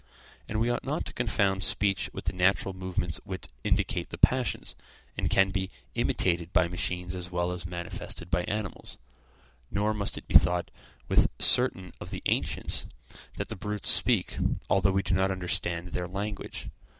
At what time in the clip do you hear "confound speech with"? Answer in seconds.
1.13-2.25